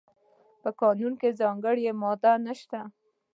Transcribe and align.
په 0.61 0.69
قانون 0.81 1.13
کې 1.21 1.37
ځانګړې 1.41 1.89
ماده 2.01 2.33
نشته. 2.45 2.79